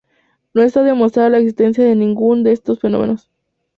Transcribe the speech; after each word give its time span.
No 0.55 0.63
está 0.63 0.81
demostrada 0.81 1.29
la 1.29 1.37
existencia 1.37 1.83
de 1.83 1.95
ninguno 1.95 2.41
de 2.41 2.53
estos 2.53 2.79
fenómenos. 2.79 3.29